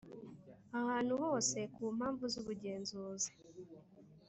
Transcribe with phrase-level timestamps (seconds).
[0.79, 3.31] Ahantu hose ku mpamvu z ubugenzuzi